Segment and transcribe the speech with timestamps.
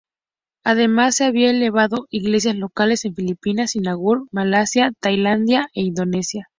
[0.65, 6.47] Además, se habían levantado iglesias locales en Filipinas, Singapur, Malasia, Tailandia e Indonesia.